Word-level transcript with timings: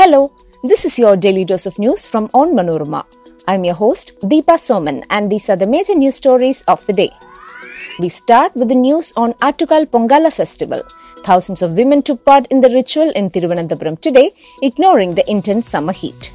Hello, 0.00 0.32
this 0.64 0.86
is 0.86 0.98
your 0.98 1.14
daily 1.14 1.44
dose 1.44 1.66
of 1.66 1.78
news 1.78 2.08
from 2.08 2.28
Onmanorama. 2.28 3.04
I'm 3.46 3.64
your 3.64 3.74
host, 3.74 4.12
Deepa 4.22 4.56
Soman, 4.66 5.04
and 5.10 5.30
these 5.30 5.50
are 5.50 5.56
the 5.56 5.66
major 5.66 5.94
news 5.94 6.14
stories 6.14 6.62
of 6.62 6.86
the 6.86 6.94
day. 6.94 7.10
We 7.98 8.08
start 8.08 8.56
with 8.56 8.70
the 8.70 8.74
news 8.74 9.12
on 9.14 9.34
Attukal 9.48 9.84
Pongala 9.84 10.32
festival. 10.32 10.82
Thousands 11.26 11.60
of 11.60 11.74
women 11.74 12.00
took 12.00 12.24
part 12.24 12.46
in 12.46 12.62
the 12.62 12.70
ritual 12.70 13.10
in 13.10 13.28
Thiruvananthapuram 13.28 14.00
today, 14.00 14.30
ignoring 14.62 15.16
the 15.16 15.30
intense 15.30 15.68
summer 15.68 15.92
heat. 15.92 16.32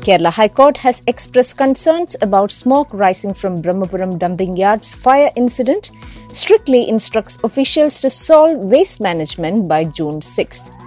Kerala 0.00 0.30
High 0.30 0.48
Court 0.48 0.78
has 0.78 1.02
expressed 1.06 1.58
concerns 1.58 2.16
about 2.22 2.50
smoke 2.50 2.88
rising 2.94 3.34
from 3.34 3.60
Brahmapuram 3.60 4.18
dumping 4.18 4.56
yard's 4.56 4.94
fire 4.94 5.30
incident, 5.36 5.90
strictly 6.32 6.88
instructs 6.88 7.36
officials 7.44 8.00
to 8.00 8.08
solve 8.08 8.56
waste 8.56 8.98
management 8.98 9.68
by 9.68 9.84
June 9.84 10.20
6th. 10.20 10.81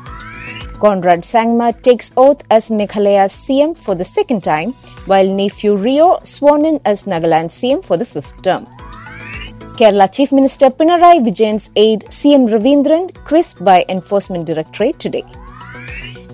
Conrad 0.79 1.21
Sangma 1.21 1.81
takes 1.81 2.11
oath 2.17 2.43
as 2.49 2.69
Meghalaya's 2.69 3.33
CM 3.33 3.77
for 3.77 3.95
the 3.95 4.05
second 4.05 4.43
time, 4.43 4.71
while 5.05 5.25
Neiphiu 5.25 5.81
Rio 5.81 6.19
sworn 6.23 6.65
in 6.65 6.79
as 6.85 7.03
Nagaland 7.03 7.49
CM 7.49 7.83
for 7.83 7.97
the 7.97 8.05
fifth 8.05 8.41
term. 8.41 8.65
Kerala 9.77 10.11
Chief 10.11 10.31
Minister 10.31 10.69
Pinarayi 10.69 11.23
Vijayan's 11.25 11.69
aide 11.75 12.05
CM 12.09 12.47
Ravindran 12.49 13.13
quizzed 13.25 13.63
by 13.63 13.85
Enforcement 13.89 14.45
Directorate 14.45 14.99
today. 14.99 15.23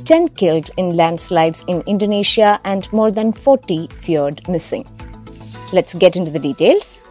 10 0.05 0.29
killed 0.29 0.69
in 0.77 0.95
landslides 0.95 1.63
in 1.67 1.81
Indonesia 1.87 2.59
and 2.65 2.91
more 2.91 3.11
than 3.11 3.31
40 3.31 3.87
feared 3.87 4.47
missing. 4.49 4.85
Let's 5.71 5.93
get 5.93 6.15
into 6.15 6.31
the 6.31 6.39
details. 6.39 7.01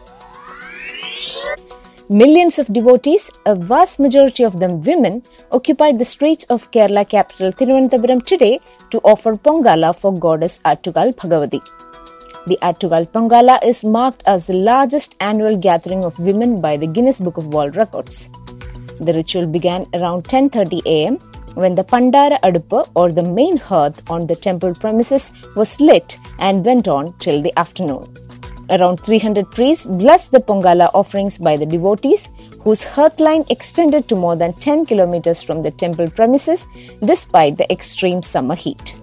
Millions 2.18 2.58
of 2.58 2.66
devotees, 2.66 3.30
a 3.46 3.54
vast 3.54 4.00
majority 4.00 4.42
of 4.42 4.58
them 4.58 4.80
women, 4.80 5.22
occupied 5.52 5.96
the 6.00 6.04
streets 6.04 6.44
of 6.46 6.68
Kerala 6.72 7.08
capital 7.08 7.52
Thiruvananthapuram 7.52 8.26
today 8.26 8.58
to 8.90 8.98
offer 9.04 9.34
Pongala 9.34 9.96
for 9.96 10.12
goddess 10.12 10.58
Attukal 10.64 11.14
Bhagavati. 11.14 11.60
The 12.48 12.58
Attukal 12.62 13.06
Pongala 13.06 13.62
is 13.64 13.84
marked 13.84 14.24
as 14.26 14.46
the 14.46 14.54
largest 14.54 15.14
annual 15.20 15.56
gathering 15.56 16.02
of 16.02 16.18
women 16.18 16.60
by 16.60 16.76
the 16.76 16.88
Guinness 16.88 17.20
Book 17.20 17.36
of 17.36 17.54
World 17.54 17.76
Records. 17.76 18.28
The 18.98 19.12
ritual 19.14 19.46
began 19.46 19.86
around 19.94 20.24
10:30 20.24 20.80
a.m. 20.86 21.18
when 21.54 21.76
the 21.76 21.84
Pandara 21.84 22.40
Aduppa 22.48 22.80
or 22.96 23.12
the 23.12 23.26
main 23.38 23.56
hearth 23.68 24.02
on 24.10 24.26
the 24.26 24.38
temple 24.48 24.74
premises 24.74 25.30
was 25.54 25.78
lit 25.80 26.18
and 26.40 26.66
went 26.72 26.88
on 26.88 27.14
till 27.26 27.40
the 27.40 27.54
afternoon. 27.64 28.29
Around 28.70 29.00
300 29.00 29.50
priests 29.50 29.86
blessed 29.86 30.30
the 30.30 30.38
Pongala 30.38 30.90
offerings 30.94 31.38
by 31.38 31.56
the 31.56 31.66
devotees, 31.66 32.28
whose 32.62 32.84
hearthline 32.84 33.44
extended 33.50 34.08
to 34.08 34.14
more 34.14 34.36
than 34.36 34.52
10 34.52 34.86
kilometers 34.86 35.42
from 35.42 35.62
the 35.62 35.72
temple 35.72 36.08
premises 36.08 36.66
despite 37.04 37.56
the 37.56 37.70
extreme 37.72 38.22
summer 38.22 38.54
heat. 38.54 38.94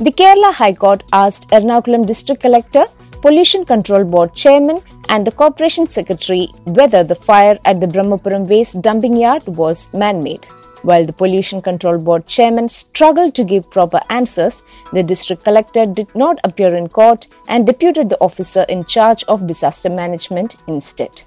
The 0.00 0.12
Kerala 0.12 0.52
High 0.54 0.74
Court 0.74 1.02
asked 1.12 1.48
Ernakulam 1.48 2.06
District 2.06 2.40
Collector, 2.40 2.84
Pollution 3.22 3.64
Control 3.64 4.04
Board 4.04 4.32
Chairman, 4.34 4.80
and 5.08 5.26
the 5.26 5.32
Corporation 5.32 5.88
Secretary 5.88 6.48
whether 6.66 7.02
the 7.02 7.16
fire 7.16 7.58
at 7.64 7.80
the 7.80 7.88
Brahmapuram 7.88 8.46
waste 8.46 8.80
dumping 8.80 9.16
yard 9.16 9.42
was 9.46 9.92
man 9.92 10.22
made. 10.22 10.46
While 10.82 11.06
the 11.06 11.12
Pollution 11.12 11.60
Control 11.60 11.98
Board 11.98 12.26
chairman 12.26 12.68
struggled 12.68 13.34
to 13.34 13.44
give 13.44 13.70
proper 13.70 14.00
answers, 14.10 14.62
the 14.92 15.02
district 15.02 15.44
collector 15.44 15.86
did 15.86 16.14
not 16.14 16.38
appear 16.44 16.74
in 16.74 16.88
court 16.88 17.26
and 17.48 17.66
deputed 17.66 18.08
the 18.08 18.20
officer 18.20 18.64
in 18.68 18.84
charge 18.84 19.24
of 19.24 19.46
disaster 19.46 19.90
management 19.90 20.56
instead. 20.68 21.22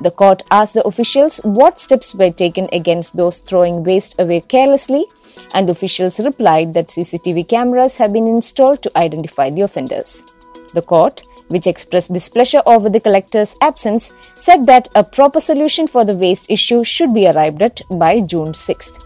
The 0.00 0.10
court 0.10 0.42
asked 0.50 0.74
the 0.74 0.84
officials 0.84 1.38
what 1.44 1.78
steps 1.78 2.14
were 2.14 2.30
taken 2.30 2.68
against 2.72 3.16
those 3.16 3.40
throwing 3.40 3.82
waste 3.82 4.14
away 4.18 4.40
carelessly, 4.40 5.06
and 5.54 5.68
officials 5.68 6.20
replied 6.20 6.72
that 6.74 6.88
CCTV 6.88 7.48
cameras 7.48 7.98
have 7.98 8.12
been 8.12 8.26
installed 8.26 8.82
to 8.82 8.98
identify 8.98 9.50
the 9.50 9.62
offenders. 9.62 10.24
The 10.74 10.82
court, 10.82 11.22
which 11.52 11.68
expressed 11.68 12.12
displeasure 12.12 12.62
over 12.66 12.88
the 12.88 13.00
collector's 13.00 13.54
absence, 13.60 14.12
said 14.34 14.66
that 14.66 14.88
a 14.96 15.04
proper 15.04 15.38
solution 15.38 15.86
for 15.86 16.04
the 16.04 16.14
waste 16.14 16.50
issue 16.50 16.82
should 16.82 17.14
be 17.14 17.28
arrived 17.28 17.62
at 17.62 17.80
by 17.90 18.20
June 18.20 18.52
6th. 18.52 19.04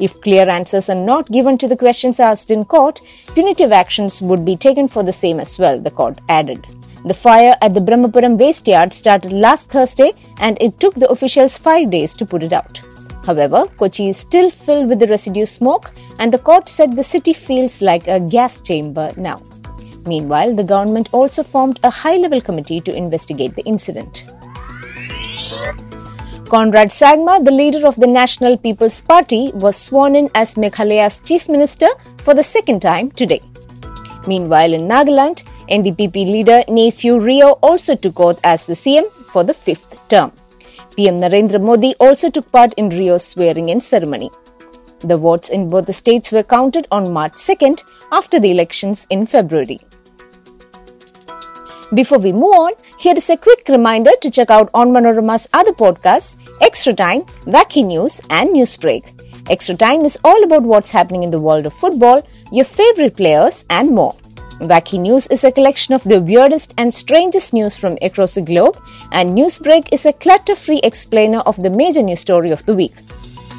If 0.00 0.20
clear 0.20 0.48
answers 0.48 0.88
are 0.88 0.94
not 0.94 1.30
given 1.30 1.58
to 1.58 1.68
the 1.68 1.76
questions 1.76 2.20
asked 2.20 2.50
in 2.50 2.64
court, 2.64 3.00
punitive 3.34 3.72
actions 3.72 4.22
would 4.22 4.44
be 4.44 4.56
taken 4.56 4.88
for 4.88 5.02
the 5.02 5.12
same 5.12 5.40
as 5.40 5.58
well, 5.58 5.78
the 5.78 5.90
court 5.90 6.20
added. 6.28 6.66
The 7.04 7.14
fire 7.14 7.56
at 7.60 7.74
the 7.74 7.80
Brahmapuram 7.80 8.38
waste 8.38 8.68
yard 8.68 8.92
started 8.92 9.32
last 9.32 9.70
Thursday 9.70 10.12
and 10.40 10.56
it 10.60 10.78
took 10.78 10.94
the 10.94 11.08
officials 11.08 11.58
five 11.58 11.90
days 11.90 12.14
to 12.14 12.26
put 12.26 12.42
it 12.42 12.52
out. 12.52 12.80
However, 13.28 13.66
Kochi 13.76 14.08
is 14.08 14.16
still 14.16 14.50
filled 14.50 14.88
with 14.88 15.00
the 15.00 15.06
residue 15.06 15.44
smoke, 15.44 15.92
and 16.18 16.32
the 16.32 16.38
court 16.38 16.66
said 16.66 16.96
the 16.96 17.02
city 17.02 17.34
feels 17.34 17.82
like 17.82 18.08
a 18.08 18.18
gas 18.18 18.62
chamber 18.62 19.10
now. 19.18 19.36
Meanwhile, 20.08 20.54
the 20.56 20.64
government 20.64 21.10
also 21.12 21.42
formed 21.42 21.78
a 21.82 21.90
high 21.90 22.16
level 22.16 22.40
committee 22.40 22.80
to 22.80 22.96
investigate 22.96 23.54
the 23.54 23.64
incident. 23.64 24.24
Conrad 26.48 26.88
Sangma, 26.88 27.44
the 27.44 27.50
leader 27.50 27.86
of 27.86 27.96
the 27.96 28.06
National 28.06 28.56
People's 28.56 29.02
Party, 29.02 29.52
was 29.52 29.76
sworn 29.76 30.16
in 30.16 30.30
as 30.34 30.54
Meghalaya's 30.54 31.20
chief 31.20 31.46
minister 31.46 31.88
for 32.24 32.32
the 32.32 32.42
second 32.42 32.80
time 32.80 33.10
today. 33.10 33.42
Meanwhile, 34.26 34.72
in 34.72 34.88
Nagaland, 34.88 35.42
NDPP 35.68 36.24
leader 36.34 36.62
Neiphiu 36.68 37.22
Rio 37.22 37.50
also 37.70 37.94
took 37.94 38.18
oath 38.18 38.40
as 38.42 38.64
the 38.64 38.72
CM 38.72 39.12
for 39.32 39.44
the 39.44 39.52
fifth 39.52 39.96
term. 40.08 40.32
PM 40.96 41.20
Narendra 41.20 41.60
Modi 41.60 41.94
also 42.00 42.30
took 42.30 42.50
part 42.50 42.72
in 42.78 42.88
Rio's 42.88 43.26
swearing 43.26 43.68
in 43.68 43.80
ceremony. 43.82 44.30
The 45.00 45.18
votes 45.18 45.50
in 45.50 45.68
both 45.68 45.86
the 45.86 45.92
states 45.92 46.32
were 46.32 46.42
counted 46.42 46.88
on 46.90 47.12
March 47.12 47.34
2nd 47.34 47.82
after 48.10 48.40
the 48.40 48.50
elections 48.50 49.06
in 49.10 49.26
February. 49.26 49.80
Before 51.94 52.18
we 52.18 52.32
move 52.32 52.54
on, 52.54 52.72
here 52.98 53.14
is 53.16 53.30
a 53.30 53.36
quick 53.36 53.66
reminder 53.66 54.10
to 54.20 54.30
check 54.30 54.50
out 54.50 54.70
Onmanorama's 54.72 55.48
other 55.54 55.72
podcasts, 55.72 56.36
Extra 56.60 56.92
Time, 56.92 57.22
Wacky 57.46 57.82
News, 57.82 58.20
and 58.28 58.50
Newsbreak. 58.50 59.48
Extra 59.48 59.74
Time 59.74 60.04
is 60.04 60.18
all 60.22 60.44
about 60.44 60.64
what's 60.64 60.90
happening 60.90 61.22
in 61.22 61.30
the 61.30 61.40
world 61.40 61.64
of 61.64 61.72
football, 61.72 62.20
your 62.52 62.66
favorite 62.66 63.16
players, 63.16 63.64
and 63.70 63.90
more. 63.90 64.12
Wacky 64.60 65.00
News 65.00 65.28
is 65.28 65.44
a 65.44 65.52
collection 65.52 65.94
of 65.94 66.04
the 66.04 66.20
weirdest 66.20 66.74
and 66.76 66.92
strangest 66.92 67.54
news 67.54 67.78
from 67.78 67.96
across 68.02 68.34
the 68.34 68.42
globe, 68.42 68.78
and 69.12 69.30
Newsbreak 69.30 69.88
is 69.90 70.04
a 70.04 70.12
clutter 70.12 70.54
free 70.54 70.80
explainer 70.82 71.38
of 71.40 71.62
the 71.62 71.70
major 71.70 72.02
news 72.02 72.20
story 72.20 72.50
of 72.50 72.66
the 72.66 72.74
week. 72.74 72.94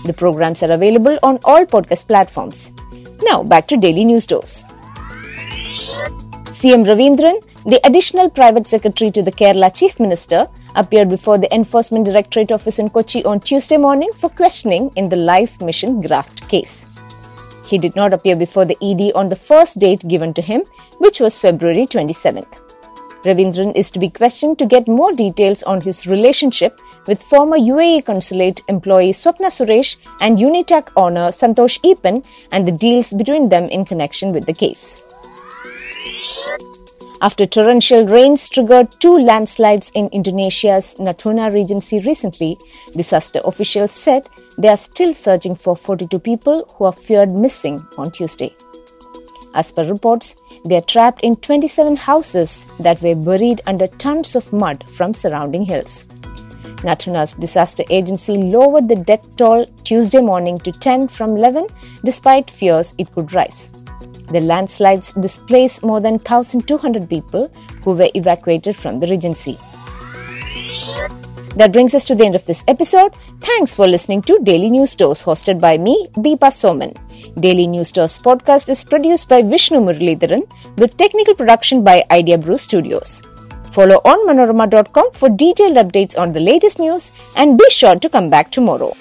The 0.05 0.13
programs 0.13 0.61
are 0.61 0.71
available 0.71 1.17
on 1.23 1.39
all 1.43 1.65
podcast 1.65 2.07
platforms. 2.07 2.73
Now, 3.23 3.41
back 3.41 3.67
to 3.69 3.77
Daily 3.77 4.05
News 4.05 4.27
Dose. 4.27 4.65
CM 6.59 6.83
Ravindran, 6.85 7.41
the 7.63 7.79
additional 7.87 8.29
private 8.29 8.67
secretary 8.67 9.09
to 9.11 9.21
the 9.23 9.31
Kerala 9.31 9.73
Chief 9.73 9.97
Minister, 9.97 10.45
appeared 10.75 11.07
before 11.07 11.37
the 11.37 11.53
Enforcement 11.55 12.03
Directorate 12.03 12.51
office 12.51 12.79
in 12.79 12.89
Kochi 12.89 13.23
on 13.23 13.39
Tuesday 13.39 13.77
morning 13.77 14.11
for 14.13 14.29
questioning 14.29 14.91
in 14.97 15.07
the 15.07 15.15
Life 15.15 15.61
Mission 15.61 16.01
graft 16.01 16.49
case. 16.49 16.85
He 17.65 17.77
did 17.77 17.95
not 17.95 18.11
appear 18.11 18.35
before 18.35 18.65
the 18.65 18.77
ED 18.81 19.13
on 19.15 19.29
the 19.29 19.37
first 19.37 19.79
date 19.79 20.05
given 20.09 20.33
to 20.33 20.41
him, 20.41 20.63
which 20.97 21.21
was 21.21 21.37
February 21.37 21.85
27th. 21.85 22.53
Ravindran 23.23 23.73
is 23.73 23.89
to 23.91 23.99
be 23.99 24.09
questioned 24.09 24.59
to 24.59 24.65
get 24.65 24.89
more 24.89 25.13
details 25.13 25.63
on 25.63 25.79
his 25.79 26.07
relationship 26.07 26.81
with 27.07 27.23
former 27.23 27.57
UAE 27.57 28.05
consulate 28.05 28.63
employee 28.67 29.11
Swapna 29.11 29.47
Suresh 29.47 29.95
and 30.19 30.37
Unitac 30.37 30.91
owner 30.97 31.29
Santosh 31.29 31.79
Eapen 31.85 32.25
and 32.51 32.67
the 32.67 32.73
deals 32.73 33.13
between 33.13 33.47
them 33.47 33.69
in 33.69 33.85
connection 33.85 34.33
with 34.33 34.45
the 34.45 34.53
case. 34.53 35.05
After 37.21 37.45
torrential 37.45 38.05
rains 38.07 38.47
triggered 38.47 38.97
two 39.01 39.17
landslides 39.17 39.91
in 39.93 40.07
Indonesia's 40.13 40.95
Natuna 40.99 41.51
Regency 41.51 41.99
recently, 41.99 42.57
disaster 42.95 43.41
officials 43.43 43.91
said 43.91 44.29
they 44.57 44.69
are 44.69 44.77
still 44.77 45.13
searching 45.13 45.53
for 45.53 45.75
42 45.75 46.17
people 46.19 46.65
who 46.75 46.85
are 46.85 46.93
feared 46.93 47.33
missing 47.33 47.85
on 47.97 48.11
Tuesday. 48.11 48.55
As 49.53 49.69
per 49.73 49.83
reports, 49.83 50.35
they 50.63 50.77
are 50.77 50.81
trapped 50.81 51.21
in 51.21 51.35
27 51.35 51.97
houses 51.97 52.65
that 52.79 53.01
were 53.01 53.15
buried 53.15 53.61
under 53.65 53.87
tons 53.87 54.37
of 54.37 54.53
mud 54.53 54.87
from 54.89 55.13
surrounding 55.13 55.63
hills. 55.63 56.05
Natuna's 56.83 57.33
disaster 57.33 57.83
agency 57.89 58.37
lowered 58.37 58.87
the 58.87 58.95
death 58.95 59.35
toll 59.35 59.65
Tuesday 59.83 60.21
morning 60.21 60.57
to 60.59 60.71
10 60.71 61.09
from 61.09 61.35
11 61.35 61.67
despite 62.05 62.49
fears 62.49 62.93
it 62.97 63.11
could 63.11 63.33
rise. 63.33 63.73
The 64.31 64.41
landslides 64.41 65.13
displaced 65.13 65.83
more 65.83 65.99
than 65.99 66.13
1,200 66.13 67.09
people 67.09 67.51
who 67.83 67.93
were 67.93 68.09
evacuated 68.13 68.75
from 68.75 68.99
the 68.99 69.07
Regency. 69.07 69.57
That 71.55 71.71
brings 71.73 71.95
us 71.95 72.05
to 72.05 72.15
the 72.15 72.25
end 72.25 72.35
of 72.35 72.45
this 72.45 72.63
episode. 72.67 73.15
Thanks 73.41 73.73
for 73.73 73.87
listening 73.87 74.21
to 74.23 74.39
Daily 74.43 74.69
News 74.69 74.95
Dose, 74.95 75.23
hosted 75.23 75.59
by 75.59 75.77
me, 75.77 76.07
Deepa 76.13 76.51
Soman. 76.51 76.95
Daily 77.41 77.67
News 77.67 77.91
Dose 77.91 78.19
podcast 78.19 78.69
is 78.69 78.83
produced 78.83 79.27
by 79.27 79.41
Vishnu 79.41 79.79
Muralidharan 79.79 80.43
with 80.77 80.95
technical 80.95 81.33
production 81.33 81.83
by 81.83 82.05
Idea 82.11 82.37
Brew 82.37 82.57
Studios. 82.57 83.21
Follow 83.73 83.97
on 84.05 84.27
manorama.com 84.27 85.11
for 85.13 85.29
detailed 85.29 85.77
updates 85.77 86.17
on 86.17 86.33
the 86.33 86.39
latest 86.39 86.79
news 86.79 87.11
and 87.35 87.57
be 87.57 87.69
sure 87.69 87.95
to 87.95 88.09
come 88.09 88.29
back 88.29 88.51
tomorrow. 88.51 88.95